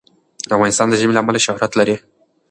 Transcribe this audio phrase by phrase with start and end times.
[0.55, 1.95] افغانستان د ژمی له امله شهرت لري.